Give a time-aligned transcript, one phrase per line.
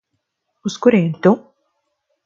[0.65, 1.37] Uz kurieni tu?